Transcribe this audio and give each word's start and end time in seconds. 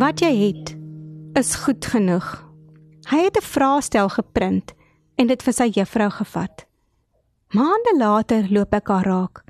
Wat 0.00 0.22
jy 0.24 0.30
het 0.32 0.70
is 1.36 1.50
goed 1.60 1.84
genoeg. 1.84 2.26
Hy 3.12 3.18
het 3.26 3.36
'n 3.36 3.44
vraestel 3.44 4.08
geprint 4.08 4.72
en 5.16 5.26
dit 5.26 5.42
vir 5.42 5.52
sy 5.52 5.68
juffrou 5.68 6.10
gevat. 6.10 6.64
Maande 7.52 7.94
later 7.98 8.46
loop 8.50 8.74
ek 8.74 8.88
haar 8.88 9.04
raak. 9.04 9.44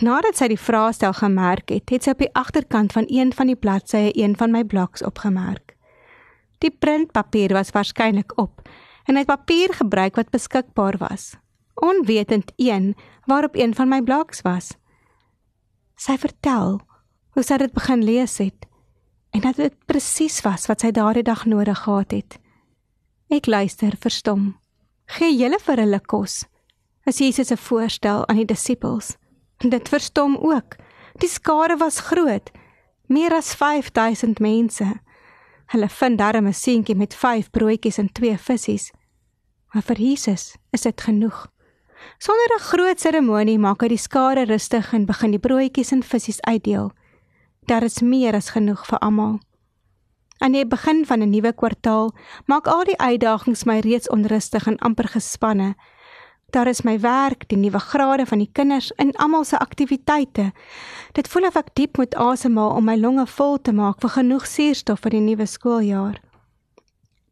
Nadat 0.00 0.36
sy 0.36 0.48
die 0.48 0.58
vraestel 0.58 1.12
gemerk 1.12 1.68
het, 1.68 1.90
het 1.90 2.02
sy 2.02 2.10
op 2.10 2.18
die 2.18 2.34
agterkant 2.34 2.92
van 2.92 3.04
een 3.06 3.32
van 3.32 3.46
die 3.46 3.56
bladsye 3.56 4.10
een 4.14 4.36
van 4.36 4.50
my 4.50 4.64
bloks 4.64 5.02
opgemerk. 5.02 5.76
Die 6.58 6.70
printpapier 6.70 7.52
was 7.52 7.70
waarskynlik 7.70 8.38
op 8.38 8.68
en 9.04 9.14
hy 9.14 9.20
het 9.20 9.26
papier 9.26 9.72
gebruik 9.72 10.16
wat 10.16 10.30
beskikbaar 10.30 10.98
was, 10.98 11.36
onwetend 11.74 12.52
een 12.56 12.96
waarop 13.26 13.54
een 13.54 13.74
van 13.74 13.88
my 13.88 14.02
bloks 14.02 14.42
was. 14.42 14.76
Sy 15.94 16.16
vertel 16.18 16.80
hoe 17.30 17.42
sy 17.42 17.56
dit 17.56 17.72
begin 17.72 18.04
lees 18.04 18.38
het 18.38 18.67
en 19.30 19.40
dat 19.40 19.56
dit 19.56 19.74
presies 19.86 20.40
was 20.40 20.66
wat 20.66 20.80
sy 20.80 20.90
daardie 20.90 21.22
dag 21.22 21.44
nodig 21.46 21.78
gehad 21.84 22.10
het. 22.10 22.38
Ek 23.28 23.46
luister 23.46 23.96
verstom. 24.00 24.56
Gee 25.18 25.34
julle 25.36 25.58
vir 25.60 25.82
hulle 25.82 26.00
kos. 26.00 26.44
As 27.08 27.18
Jesus 27.18 27.48
se 27.48 27.56
voorstel 27.56 28.26
aan 28.28 28.40
die 28.40 28.48
disippels. 28.48 29.16
Dit 29.58 29.88
verstom 29.88 30.36
ook. 30.36 30.76
Die 31.18 31.28
skare 31.28 31.76
was 31.80 32.00
groot, 32.10 32.50
meer 33.08 33.34
as 33.34 33.54
5000 33.54 34.38
mense. 34.38 34.86
Hulle 35.72 35.88
vind 35.88 36.18
darm 36.18 36.46
'n 36.46 36.54
seentjie 36.54 36.96
met 36.96 37.14
5 37.14 37.50
broodjies 37.50 37.98
en 37.98 38.12
2 38.12 38.38
visse. 38.38 38.92
Maar 39.72 39.82
vir 39.82 39.96
Jesus 39.96 40.56
is 40.70 40.80
dit 40.80 41.00
genoeg. 41.00 41.48
Sonder 42.18 42.54
'n 42.54 42.60
groot 42.60 43.00
seremonie 43.00 43.58
maak 43.58 43.82
hy 43.82 43.88
die 43.88 43.96
skare 43.96 44.44
rustig 44.44 44.92
en 44.92 45.06
begin 45.06 45.30
die 45.30 45.38
broodjies 45.38 45.92
en 45.92 46.02
visse 46.02 46.42
uitdeel 46.42 46.92
daar 47.68 47.82
is 47.82 48.00
meer 48.00 48.34
as 48.34 48.50
genoeg 48.56 48.86
vir 48.88 48.98
almal. 49.04 49.38
Aan 50.38 50.54
die 50.54 50.66
begin 50.66 51.04
van 51.06 51.20
'n 51.22 51.30
nuwe 51.30 51.52
kwartaal 51.52 52.14
maak 52.46 52.66
al 52.66 52.84
die 52.84 52.98
uitdagings 52.98 53.64
my 53.64 53.78
reeds 53.78 54.08
onrustig 54.08 54.66
en 54.66 54.78
amper 54.78 55.08
gespanne. 55.08 55.74
Daar 56.50 56.66
is 56.66 56.82
my 56.82 57.00
werk, 57.00 57.48
die 57.48 57.58
nuwe 57.58 57.78
grade 57.78 58.26
van 58.26 58.38
die 58.38 58.50
kinders 58.52 58.92
en 58.94 59.12
almal 59.12 59.44
se 59.44 59.58
aktiwiteite. 59.58 60.52
Dit 61.12 61.28
voel 61.28 61.46
of 61.46 61.56
ek 61.56 61.74
diep 61.74 61.96
moet 61.96 62.14
asemhaal 62.14 62.70
om 62.70 62.84
my 62.84 62.96
longe 62.96 63.26
vol 63.26 63.60
te 63.60 63.72
maak 63.72 64.00
vir 64.00 64.10
genoeg 64.10 64.46
suurstof 64.46 65.00
vir 65.00 65.10
die 65.10 65.20
nuwe 65.20 65.46
skooljaar. 65.46 66.20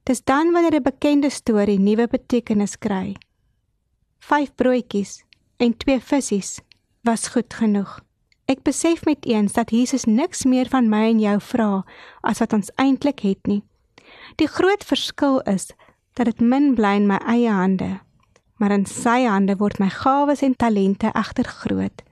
Dis 0.03 0.25
dan 0.25 0.53
wanneer 0.53 0.75
'n 0.75 0.83
bekende 0.83 1.31
storie 1.31 1.79
nuwe 1.79 2.07
betekenis 2.09 2.79
kry. 2.79 3.17
Vyf 4.19 4.55
broodjies 4.55 5.25
en 5.57 5.77
twee 5.77 6.01
visse 6.01 6.61
was 7.03 7.29
goed 7.29 7.55
genoeg. 7.55 8.06
Ek 8.47 8.63
besef 8.63 9.03
met 9.05 9.25
eens 9.27 9.53
dat 9.53 9.71
Jesus 9.75 10.05
niks 10.05 10.45
meer 10.45 10.69
van 10.71 10.87
my 10.89 11.09
en 11.11 11.19
jou 11.19 11.39
vra 11.43 11.71
as 12.23 12.39
wat 12.39 12.53
ons 12.55 12.71
eintlik 12.79 13.25
het 13.27 13.49
nie. 13.51 13.65
Die 14.39 14.47
groot 14.47 14.85
verskil 14.87 15.41
is 15.51 15.73
dat 16.15 16.31
dit 16.31 16.41
min 16.41 16.77
bly 16.79 16.93
in 17.01 17.09
my 17.11 17.19
eie 17.27 17.51
hande, 17.51 17.89
maar 18.63 18.71
in 18.71 18.87
sy 18.87 19.25
hande 19.27 19.57
word 19.59 19.81
my 19.83 19.89
gawes 19.91 20.45
en 20.47 20.55
talente 20.55 21.11
egter 21.11 21.51
groot. 21.51 22.05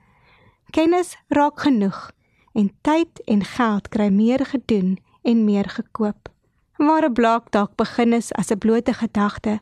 Kennis 0.75 1.15
raak 1.31 1.63
genoeg 1.63 2.11
en 2.51 2.67
tyd 2.83 3.23
en 3.31 3.47
geld 3.55 3.87
kry 3.95 4.09
meer 4.11 4.43
gedoen 4.43 4.97
en 5.23 5.47
meer 5.47 5.71
gekoop. 5.71 6.27
Waar 6.75 7.07
'n 7.07 7.13
blok 7.13 7.51
dalk 7.51 7.79
begin 7.79 8.13
is 8.13 8.33
as 8.33 8.51
'n 8.51 8.59
blote 8.59 8.93
gedagte, 8.93 9.59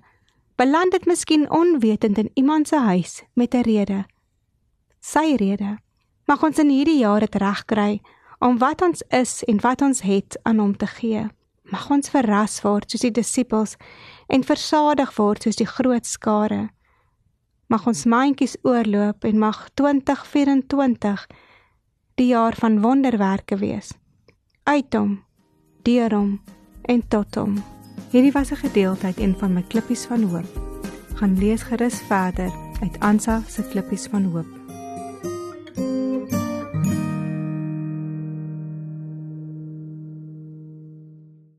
beland 0.57 0.91
dit 0.91 1.05
miskien 1.05 1.49
onwetend 1.51 2.17
in 2.17 2.31
iemand 2.33 2.67
se 2.67 2.79
huis 2.79 3.23
met 3.33 3.53
'n 3.53 3.61
rede. 3.61 4.05
Sy 4.99 5.35
rede 5.37 5.82
Mag 6.25 6.43
ons 6.43 6.59
in 6.59 6.69
hierdie 6.71 7.01
jaar 7.01 7.19
dit 7.19 7.35
regkry 7.35 8.01
om 8.39 8.57
wat 8.61 8.81
ons 8.81 9.03
is 9.11 9.41
en 9.47 9.59
wat 9.63 9.81
ons 9.81 10.03
het 10.07 10.37
aan 10.43 10.59
hom 10.59 10.75
te 10.77 10.87
gee. 10.87 11.25
Mag 11.71 11.89
ons 11.91 12.11
verras 12.11 12.61
word 12.63 12.91
soos 12.91 13.03
die 13.03 13.11
disippels 13.11 13.75
en 14.31 14.45
versadig 14.47 15.11
word 15.17 15.43
soos 15.43 15.59
die 15.59 15.67
groot 15.67 16.07
skare. 16.07 16.69
Mag 17.71 17.87
ons 17.87 18.05
mandjies 18.05 18.55
oorloop 18.63 19.25
en 19.27 19.39
mag 19.39 19.65
2024 19.79 21.27
die 22.19 22.29
jaar 22.31 22.55
van 22.59 22.81
wonderwerke 22.83 23.57
wees. 23.59 23.93
Uit 24.63 24.93
hom, 24.95 25.17
deur 25.83 26.13
hom 26.13 26.33
en 26.87 27.07
tot 27.07 27.35
hom. 27.35 27.57
Hierdie 28.11 28.35
was 28.35 28.51
'n 28.51 28.63
gedeelte 28.63 29.05
uit 29.05 29.17
een 29.17 29.35
van 29.39 29.53
my 29.53 29.63
klippies 29.67 30.05
van 30.05 30.23
hoop. 30.23 30.51
Gaan 31.15 31.37
lees 31.39 31.63
gerus 31.63 32.01
verder 32.07 32.51
uit 32.81 32.99
Ansa 32.99 33.41
se 33.47 33.63
klippies 33.63 34.07
van 34.07 34.23
hoop. 34.23 34.72